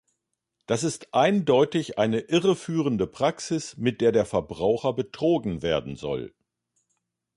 [0.65, 6.33] Das ist eindeutig eine irreführende Praxis, mit der der Verbraucher betrogen werden soll.